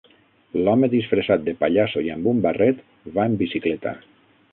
[0.67, 2.81] L'home disfressat de pallasso i amb un barret
[3.19, 3.93] va en bicicleta